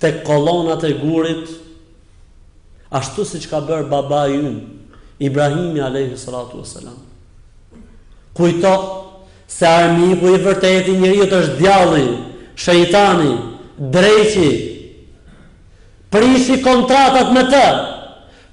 [0.00, 1.52] të kolonat e gurit
[2.98, 4.56] ashtu siç ka bër babai ynë
[5.20, 6.64] Ibrahimi alayhi salatu
[8.32, 8.74] Kujto
[9.50, 12.04] se armiku i vërtet i njerëzit është djalli,
[12.54, 13.32] shejtani,
[13.96, 14.50] dreqi.
[16.14, 17.64] Prishi kontratat me të.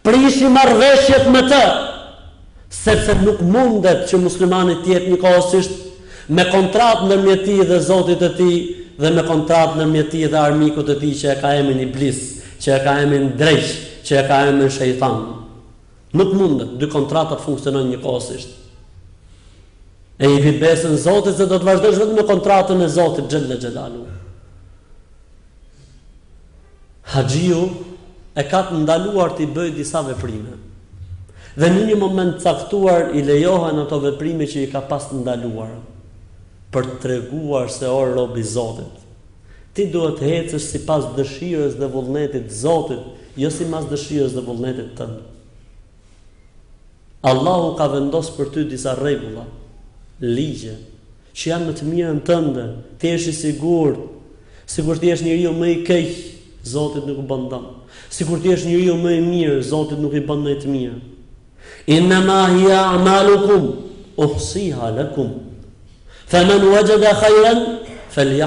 [0.05, 1.61] Prishi marveshjet me të.
[2.73, 5.77] Sepse nuk mundet që muslimani të jetë kosisht
[6.29, 8.57] me kontratë në mjeti dhe Zotit të tij
[8.97, 12.21] dhe me kontratë në mjeti dhe armikut të tij që e ka emrin Iblis,
[12.61, 13.69] që e ka emrin Dreq,
[14.05, 15.21] që e ka emrin Shejtan.
[16.17, 18.56] Nuk mundet dy kontrata funksionojnë njëkohësisht.
[20.17, 23.51] E i fi besën Zotit se do të vazhdojsh vetëm në kontratën e Zotit gjëllë
[23.51, 24.05] dhe gjëdalu.
[27.13, 27.59] Hajiu
[28.33, 30.55] e ka të ndaluar të i bëjt disa veprime.
[31.57, 35.21] Dhe në një moment caktuar i lejoha në të veprime që i ka pas të
[35.21, 35.75] ndaluar
[36.73, 39.05] për të treguar se orë robi Zotit.
[39.77, 43.05] Ti duhet të hecës si pas dëshirës dhe vullnetit Zotit,
[43.37, 45.21] jo si mas dëshirës dhe vullnetit tënë.
[47.31, 49.56] Allahu ka vendosë për ty disa regullat
[50.21, 50.75] ligje
[51.37, 52.63] që janë më të mirë në tënde,
[53.01, 53.93] të eshi sigur,
[54.67, 56.15] si kur të eshi një rio më i kejh,
[56.67, 57.67] Zotit nuk bëndam,
[58.11, 60.67] si kur të eshi një rio më i mirë, Zotit nuk i bëndam e të
[60.73, 60.97] mirë.
[61.95, 63.69] Inna ma hia amalukum,
[64.19, 65.29] uhsiha lakum.
[66.27, 67.59] fa men wajgë dhe khajran,
[68.11, 68.41] fa li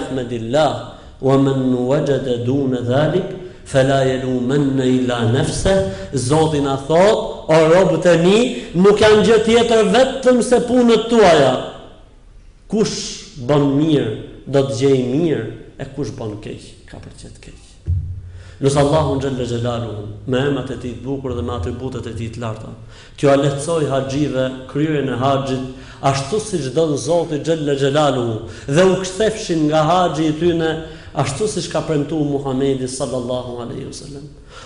[1.20, 3.28] wa men wajgë dhe dhune dhalik,
[3.70, 5.72] Fela jelu men në illa nefse
[6.18, 8.38] Zotin a thot O robë të mi
[8.82, 11.52] Nuk janë gjë tjetër vetëm se punët tuaja
[12.70, 12.96] Kush
[13.46, 14.10] bën mirë
[14.50, 15.46] Do të gjejë mirë
[15.82, 16.58] E kush bën kej
[16.90, 17.56] Ka për qëtë kej
[18.60, 22.26] Lusë Allahun gjëllë gjelalu Me emat e ti të bukur dhe me atributet e ti
[22.34, 22.74] të larta
[23.20, 28.26] Kjo a letësoj haqjive kryre e haqjit Ashtu si gjëdën Zotin gjëllë gjelalu
[28.66, 32.88] Dhe u kështefshin nga haqji i tyne Dhe u nga ashtu si shka premtuar Muhamedi
[32.88, 34.22] sallallahu alaihi wasallam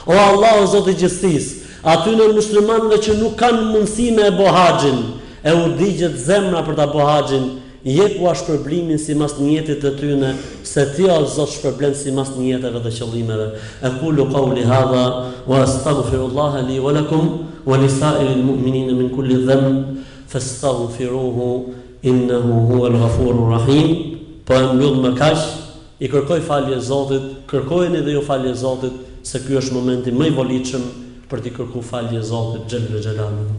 [0.07, 4.98] O Allah, o i gjithësisë, aty në muslimanve që nuk kanë mundësi me e bohagjin,
[5.42, 10.35] e u digjet zemra për ta bohagjin, je ku ashtë përblimin si mas të tyne,
[10.62, 13.48] se ti o Zot shpërblen si mas njëtëve dhe qëllimeve.
[13.83, 15.04] E ku luka hadha,
[15.46, 20.88] wa astadu firullaha li wa lakum, wa lisa i mu'minin min kulli dhem, fa innahu
[20.92, 25.63] firuhu, ghafurur hu al rahim, po e mjullë më kashë,
[26.05, 30.33] i kërkoj falje Zotit, kërkojnë edhe ju falje Zotit, se kjo është momenti më i
[30.37, 30.83] voliqëm
[31.31, 33.53] për t'i kërku falje Zotit gjelë dhe gjelanë.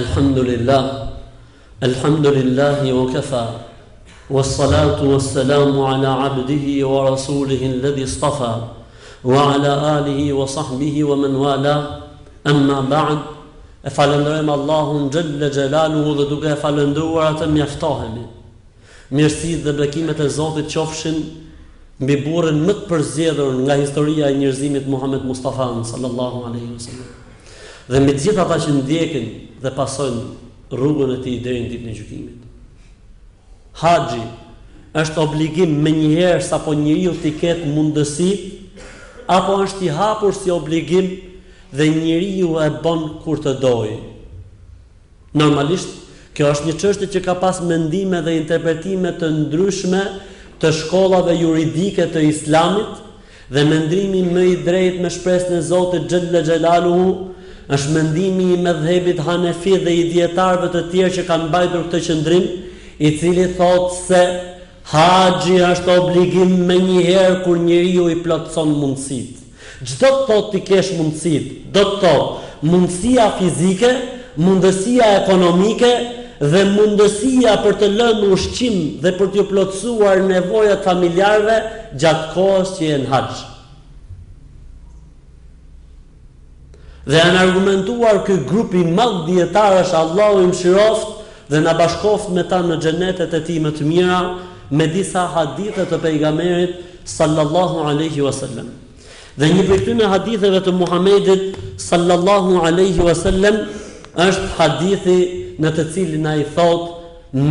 [0.00, 0.84] Alhamdulillah,
[1.88, 3.42] alhamdulillahi wa kafa,
[4.32, 8.52] wa salatu wa salamu ala abdihi wa rasulihin ledhi stafa,
[9.22, 12.08] wa ala alihi wa sahbihi wa man wala
[12.44, 13.18] amma ba'd
[13.84, 18.24] e Allahun xhalla xhelaluhu dhe duke e falendëruar atë mjaftohemi
[19.12, 21.22] mirësi dhe bekimet e Zotit qofshin
[22.02, 27.10] mbi burrin më të përzierdhur nga historia e njerëzimit Muhammed Mustafa sallallahu alaihi wasallam
[27.90, 29.26] dhe me gjithë ata që ndjekin
[29.62, 30.22] dhe pasojnë
[30.72, 32.40] rrugën e tij deri në ditën e gjykimit
[33.86, 34.22] haxhi
[34.98, 38.32] është obligim më njëherë sa po njëriut i ketë mundësi
[39.36, 41.06] apo është i hapur si obligim
[41.72, 43.98] dhe njeriu e bën kur të dojë.
[45.40, 45.96] Normalisht
[46.36, 50.02] kjo është një çështje që ka pas mendime dhe interpretime të ndryshme
[50.60, 53.00] të shkollave juridike të Islamit
[53.52, 57.08] dhe mendrimi më i drejtë me shpresën e Zotit xhalla xhelaluhu
[57.76, 62.46] është mendimi i mëdhebit Hanefi dhe i djetarve të tjerë që kanë bajtur këtë qëndrim,
[63.02, 64.22] i cili thotë se
[64.90, 69.38] Haxhi është obligim me një herë kur njeriu i plotson mundësitë.
[69.86, 73.92] Çdo të thotë ti kesh mundësitë, do të thotë mundësia fizike,
[74.42, 75.92] mundësia ekonomike
[76.42, 81.56] dhe mundësia për të lënë ushqim dhe për të plotësuar nevojët familjarëve
[82.00, 83.42] gjatë kohës që je në haxh.
[87.06, 92.42] Dhe janë argumentuar ky grup i madh dietarësh Allahu i mëshiroft dhe na bashkoft me
[92.50, 94.20] ta në xhenetet e tij më të mira,
[94.76, 96.78] me disa hadithe të pejgamerit
[97.14, 98.70] sallallahu alaihi wasallam.
[99.36, 101.42] Dhe një prej këtyre haditheve të Muhamedit
[101.82, 103.58] sallallahu alaihi wasallam
[104.28, 105.18] është hadithi
[105.60, 107.00] në të cilin ai thotë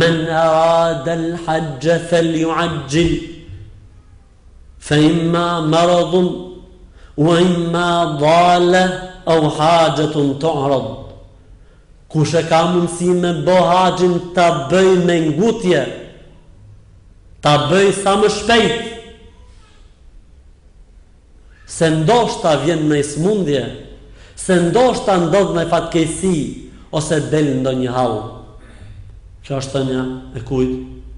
[0.00, 3.14] Men arada al-hajj falyu'ajjil
[4.78, 6.12] fa imma marad
[7.16, 7.88] wa imma
[8.20, 8.84] dalla
[9.32, 10.86] aw hajatun tu'rad
[12.12, 15.82] kush e ka mundsi me bo haqjin ta bëj me ngutje
[17.42, 18.82] ta bëj sa më shpejt
[21.72, 23.62] se ndoshta vjen në ismundje
[24.38, 26.38] se ndoshta ndodh në fatkeqësi
[26.98, 28.14] ose del në një hal
[29.46, 30.02] që është të një
[30.38, 30.74] e kujt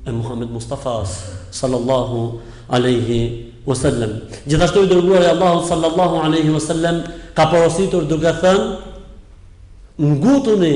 [0.09, 1.13] e Muhammed Mustafas
[1.59, 2.25] sallallahu
[2.77, 3.21] alaihi
[3.69, 4.17] wasallam
[4.49, 7.03] gjithashtu i dërguar e Allahu sallallahu alaihi wasallam
[7.37, 8.71] ka porositur duke thënë
[10.15, 10.75] ngutuni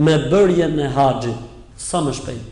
[0.00, 2.48] me bërjen e haqit sa më shpejt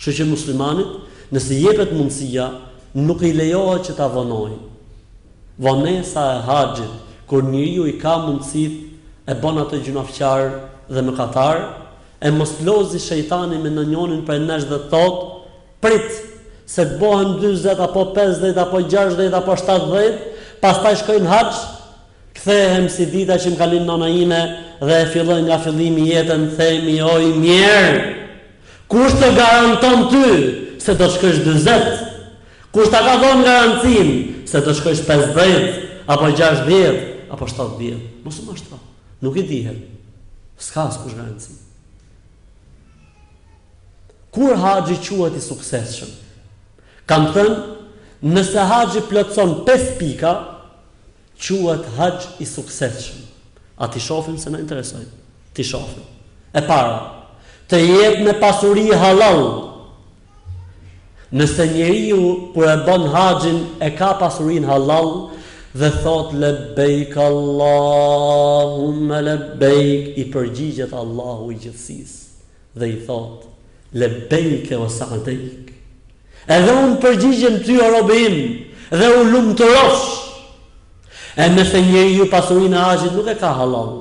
[0.00, 0.90] Kështu që muslimanit
[1.32, 2.48] nëse jepet mundësia,
[2.98, 4.50] nuk i lejoa që ta vënoj.
[5.62, 6.94] Vonesa e haxhit,
[7.30, 8.78] kur njeriu i ka mundësit
[9.30, 10.48] e bën atë gjunafçar
[10.90, 11.60] dhe mëkatar,
[12.20, 15.20] e mos lozi shejtani me nënjonin për nesh dhe tot,
[15.80, 16.08] prit
[16.70, 20.24] se të bëhen 40 apo 50 apo 60 apo 70,
[20.60, 21.60] pastaj shkojnë haxh,
[22.40, 24.40] kthehem si dita që më kalin nëna ime
[24.80, 28.90] dhe e filloj nga fillimi jetën, themi oj mirë.
[28.90, 30.28] Kush të garanton ty
[30.80, 32.02] se do të shkosh 40.
[32.74, 34.12] Kur ta ka dhënë garancin
[34.48, 35.80] se do të shkosh 50
[36.14, 38.06] apo 60 apo 70.
[38.24, 38.78] Mos u mashtro.
[39.20, 39.80] Nuk e dihen,
[40.60, 41.56] S'ka as kush garancin.
[44.34, 46.10] Kur haxhi quhet i suksesshëm.
[47.08, 47.54] Kan thënë,
[48.28, 50.34] nëse haxhi plotson 5 pika,
[51.40, 53.24] quhet haxh i suksesshëm.
[53.80, 55.06] A ti shofim se na interesoj
[55.56, 56.02] Ti shofim
[56.52, 57.00] E para,
[57.72, 59.40] të jetë me pasuri halal,
[61.32, 65.30] Nëse njeri ju kër e bon haqin e ka pasurin halal
[65.78, 73.46] Dhe thot le bejk Allahum le bejk I përgjigjet Allahu i gjithësisë Dhe i thot
[73.94, 75.70] le bejk e o saatejk
[76.50, 78.36] E unë përgjigjen ty o robin
[78.90, 80.04] Dhe unë lumë të rosh
[81.38, 83.94] E nëse njeri ju pasurin haqin nuk e ka halal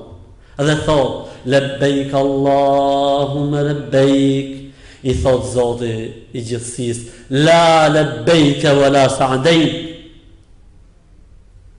[0.65, 4.58] Dhe thot le bejk Allahum le bejk
[5.03, 5.93] i thot Zoti
[6.35, 9.93] i gjithësisë la la beika wala saidin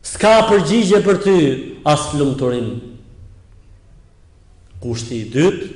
[0.07, 1.37] s'ka përgjigje për ty
[1.85, 2.81] as lumturim.
[4.81, 5.67] kushti i dytë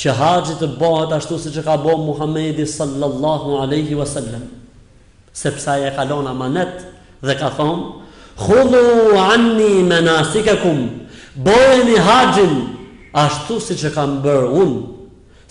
[0.00, 4.46] që haxhi të bëhet ashtu siç e ka bërë Muhamedi sallallahu alaihi wasallam
[5.32, 6.86] sepse ai e ka lënë amanet
[7.20, 7.84] dhe ka thonë
[8.38, 10.80] khudhu anni manasikakum
[11.36, 12.56] boeni haxhin
[13.12, 14.80] ashtu siç e kam bërë unë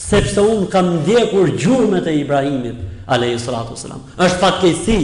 [0.02, 3.45] sepse unë kam ndjekur gjurmët e Ibrahimit, a.s.
[4.18, 4.97] është fatkejsi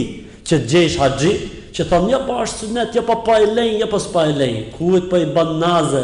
[0.48, 3.24] që djesh gjesh që thon një jo, pa po, është sënet, një jo, pa po,
[3.28, 6.00] pa po, e lejnë, një jo, pa s'pa e lejnë, kuët pa i bën naze,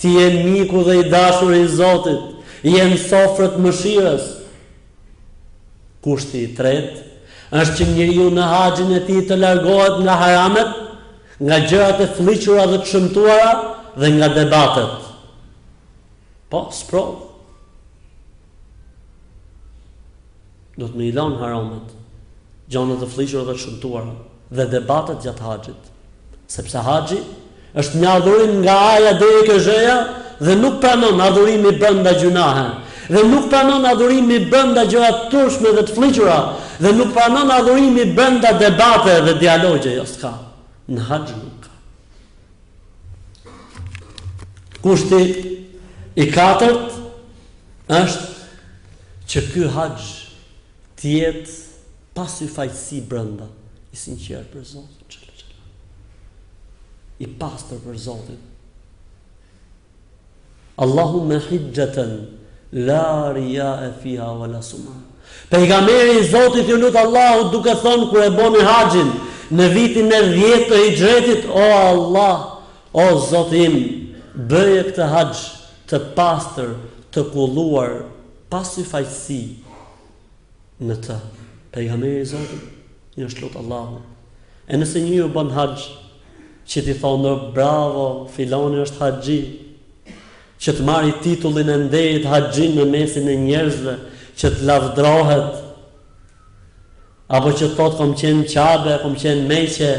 [0.00, 2.22] ti e miku dhe i dashur i Zotit,
[2.64, 4.28] i e në e mëshires,
[6.04, 7.02] kushti i tretë,
[7.60, 10.72] është që njëri ju në Haxhin e ti të largohet nga haramet,
[11.42, 13.52] nga gjërat e fliqura dhe të shëmtuara,
[13.98, 15.12] dhe nga debatet.
[16.48, 16.88] Po, së
[20.78, 21.88] do të më i dhon haramat,
[22.72, 24.14] gjona të flishura dhe të shëmtuara
[24.54, 25.82] dhe debatet gjatë haxhit.
[26.50, 27.18] Sepse haxhi
[27.80, 29.98] është një adhurim nga aja dhe e këzheja
[30.40, 32.72] dhe nuk pranon adhurimi bënda gjunahën,
[33.14, 36.38] dhe nuk pranon adhurimi bënda gjërat tërshme dhe të fliqura
[36.82, 40.32] dhe nuk pranon adhurimi bënda debate dhe dialogje jo s'ka
[40.90, 41.72] në haqë nuk ka
[44.84, 45.20] kushti
[46.20, 46.86] i katërt
[48.02, 48.24] është
[49.30, 50.23] që kë haqë
[51.04, 51.54] të jetë
[52.16, 53.44] pas i fajtësi brënda,
[53.94, 55.50] i sinqerë për Zotin, që që
[57.20, 58.38] I pastor për Zotin.
[60.82, 62.14] Allahu me hijgjëtën,
[62.88, 63.04] la
[63.36, 64.94] rria e fiha vë la suma.
[65.52, 69.10] Pejgamberi Zotit ju lutë Allahu duke thonë kër e boni haqin,
[69.58, 72.48] në vitin e vjetë të hijgjëtit, o Allah,
[72.94, 73.76] o Zotim,
[74.50, 75.44] bëje këtë haqë
[75.92, 76.72] të pastor,
[77.12, 77.98] të kulluar,
[78.50, 79.42] pasu i fajtësi,
[80.88, 81.16] në të
[81.74, 84.00] pejgamberi i Zotit i është lut Allahu.
[84.68, 85.88] E nëse një u bën haqë
[86.70, 89.38] që ti thonë bravo, filani është haxhi,
[90.64, 93.94] që të marri titullin e ndejit haxhin në mesin e njerëzve,
[94.38, 95.60] që të lavdrohet,
[97.36, 99.92] apo që të thotë kom qenë qabe, kom qenë meqe,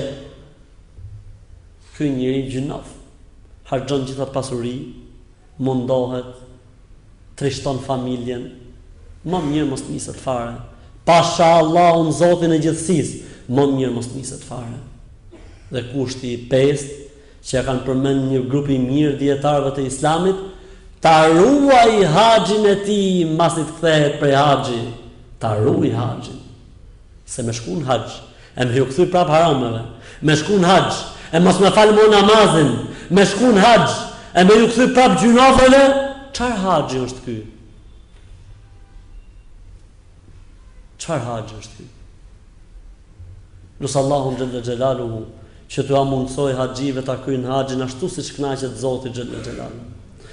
[1.98, 2.90] këj njëri gjynaf,
[3.70, 4.76] haxhon gjithat pasuri,
[5.64, 6.34] mundohet,
[7.40, 8.50] trishton familjen,
[9.26, 10.56] më mirë mos të njësët fare,
[11.06, 13.12] Pasha Allahu në Zotin e gjithësis
[13.56, 14.80] Më mirë mos njësët fare
[15.74, 16.90] Dhe kushti i pest
[17.46, 20.40] Që e kanë përmen një grupi mirë Djetarëve të islamit
[21.06, 22.98] Ta ruaj haqin e ti
[23.38, 24.88] Masit kthehet prej haqin
[25.42, 26.42] Ta ruaj haqin
[27.36, 28.18] Se me shkun haq
[28.58, 29.86] E me hukëthy prap harameve
[30.26, 30.90] Me shkun haq
[31.36, 32.74] E mos me fal më namazin
[33.14, 33.94] Me shkun haq
[34.34, 35.84] E me hukëthy prap gjunafele
[36.36, 37.40] Qar haqin është ky?
[41.00, 41.88] Qar haqë është ti?
[43.84, 45.22] Nusë Allahum gjëllë gjëllalu hu
[45.74, 50.28] Që të amundësoj haqjive të akuin haqjin Ashtu si shknaqet zotit gjëllë gjëllalu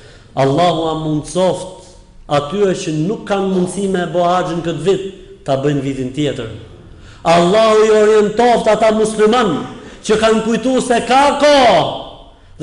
[0.44, 1.90] Allahu amunësoft
[2.36, 5.06] Aty e që nuk kanë mundësi me bo haqjin këtë vit
[5.48, 6.52] Ta bëjnë vitin tjetër
[7.34, 9.56] Allahu i orientoft ata musliman
[10.06, 11.56] Që kanë kujtu se ka ko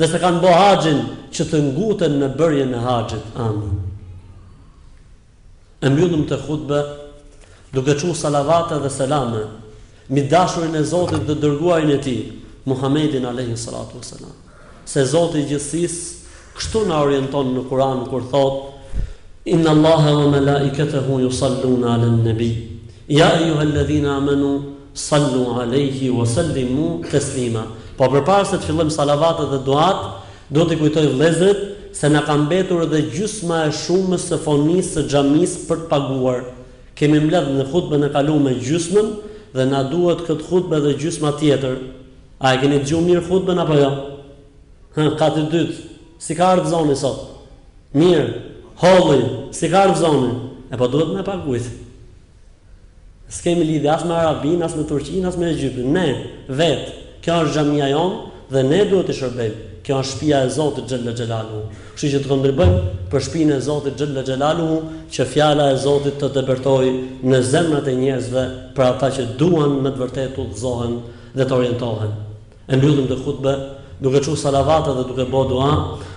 [0.00, 1.04] Dhe se kanë bo haqjin
[1.36, 3.76] Që të ngutën në bërje në haqjit Amin
[5.80, 6.80] E mbjudëm të khutbë
[7.74, 9.38] duke çu salavate dhe selame
[10.10, 12.22] mbi dashurin e Zotit dhe dërguarin e Tij,
[12.66, 14.34] Muhamedit alayhi salatu wasalam.
[14.92, 18.56] Se Zoti i gjithësisë kështu na orienton në Kur'an kur thot
[19.46, 22.50] Inna Allaha wa malaikatahu yusalluna në nabi.
[23.08, 24.50] Ya ja, ayyuhalladhina amanu
[24.94, 27.62] sallu 'alayhi wa sallimu taslima.
[27.96, 31.60] Po përpara se të fillojmë salavatet dhe duat, do t'i kujtoj vëllezërit
[31.96, 36.42] se na ka mbetur edhe gjysma e shumës së fonisë së xhamisë për të paguar
[37.00, 39.08] kemi mbledhë në hutbën e kalu me gjysmën
[39.56, 41.78] dhe na duhet këtë khutbë dhe gjusma tjetër
[42.44, 43.88] a e keni gjumë mirë hutbën apo jo?
[44.96, 45.76] Hën, ka të dytë
[46.20, 47.24] si ka ardhë zoni sot
[47.96, 48.28] mirë,
[48.80, 49.24] Holli,
[49.56, 50.32] si ka ardhë zoni
[50.72, 51.72] e po duhet me paguajt.
[53.30, 56.06] së kemi lidi asë me Arabin asë me Turqin, asë me Egyptin ne,
[56.48, 56.94] vetë,
[57.24, 61.10] kjo është gjamija jonë dhe ne duhet të shërbejmë kjo është shtëpia e Zotit xhel
[61.16, 61.60] xhelalu.
[61.94, 62.78] Kështu që të kontribojmë
[63.12, 64.70] për shtëpinë e Zotit xhel xhelalu,
[65.16, 66.88] që fjala e Zotit të depërtoj
[67.30, 68.44] në zemrat e njerëzve
[68.76, 70.96] për ata që duan me të vërtetë të udhëzohen
[71.38, 72.16] dhe të orientohen.
[72.68, 73.62] E mbyllim të hutbën
[74.04, 75.70] duke thur salavat dhe duke bëu dua.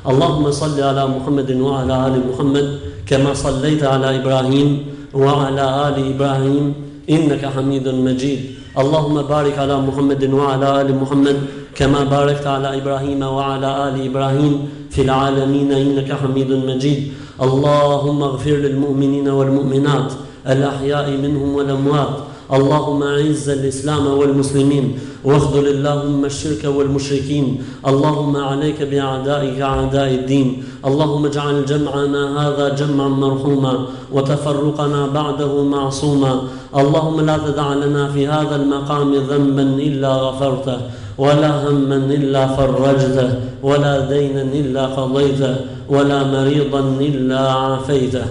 [0.04, 2.70] Allahumma salli ala Muhammedin wa ala ali Muhammed,
[3.10, 6.74] kama sallaita ala Ibrahim wa ala ali Ibrahim,
[7.08, 8.60] innaka Hamidun Majid.
[8.76, 14.70] Allahumma barik ala Muhammedin wa ala ali Muhammed, كما باركت على إبراهيم وعلى آل إبراهيم
[14.90, 17.12] في العالمين إنك حميد مجيد
[17.42, 20.12] اللهم اغفر للمؤمنين والمؤمنات
[20.48, 22.18] الأحياء منهم والأموات
[22.54, 31.66] اللهم اعز الاسلام والمسلمين واخذل اللهم الشرك والمشركين اللهم عليك باعدائك اعداء الدين اللهم اجعل
[31.66, 36.42] جمعنا هذا جمعا مرحوما وتفرقنا بعده معصوما
[36.78, 40.78] اللهم لا تدع لنا في هذا المقام ذنبا الا غفرته
[41.18, 43.34] ولا هم إلا فرجته
[43.64, 45.56] ولا دينا إلا قضيته
[45.90, 48.24] ولا مريضا إلا عافيته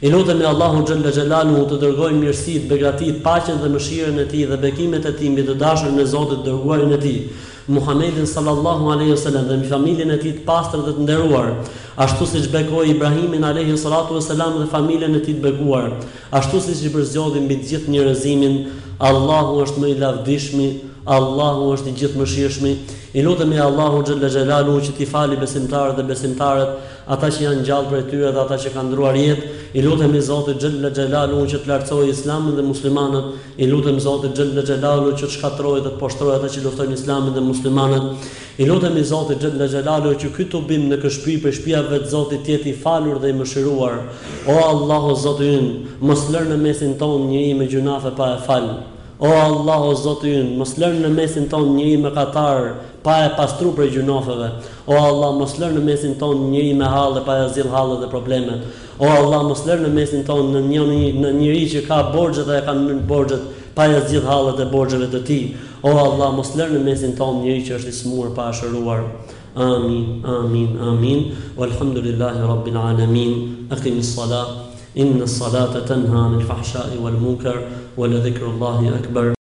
[0.00, 4.58] I lutemi Allahu xhalla U të dërgoj mirësitë, begatit, paqen dhe mëshirën e tij dhe
[4.62, 7.16] bekimet e tij mbi të dashurin në Zotit dërguarin e tij,
[7.66, 11.48] Muhammedin sallallahu alaihi wasallam dhe mbi familjen e tij të pastër dhe të nderuar,
[11.98, 15.90] ashtu siç bekoi Ibrahimin alaihi salatu wasallam dhe familjen e tij të bekuar
[16.30, 18.54] ashtu siç i përzgjodhi mbi të gjithë njerëzimin,
[19.02, 20.70] Allahu është më i lavdishmi
[21.08, 22.70] Allahu është i gjithë më shirëshmi
[23.18, 26.72] I lutëm i Allahu gjëllë gjelalu që ti fali besimtarët dhe besimtarët
[27.14, 29.46] Ata që janë gjallë për e tyre dhe ata që kanë druar jetë
[29.80, 34.04] I lutëm i Zotit gjëllë gjelalu që të lartësoj islamin dhe muslimanët I lutëm i
[34.08, 38.28] Zotit gjëllë gjelalu që të shkatrojë dhe të poshtrojë ata që luftojnë islamin dhe muslimanët
[38.64, 42.12] I lutëm i Zotit gjëllë gjelalu që këtë të bim në këshpi për shpia vetë
[42.12, 43.96] Zotit tjetë i falur dhe i më shiruar
[44.56, 46.92] O Allahu Zotit mos në mesin
[47.62, 48.34] me gjunafe pa
[49.18, 52.68] O Allah, o Zotë jënë, mos lërë në mesin tonë njëri me katarë,
[53.02, 54.50] pa e pastru për gjunofëve.
[54.86, 58.10] O Allah, mos lërë në mesin tonë njëri me halë, pa e zilë halë dhe
[58.12, 58.62] problemet.
[59.02, 62.60] O Allah, mos lërë në mesin tonë në njëri, në njëri që ka borgjët dhe
[62.60, 65.40] e ka mënë borgjët, pa e zilë halë dhe borgjëve të ti.
[65.82, 69.02] O Allah, mos lërë në mesin tonë njëri që është i pa e shëruar.
[69.56, 71.34] Amin, amin, amin.
[71.56, 73.34] O Alhamdulillahi Rabbil Alamin.
[73.74, 74.54] Akim i Salah.
[74.94, 77.60] në fahshai wal munkar.
[77.98, 79.37] ولذكر الله أكبر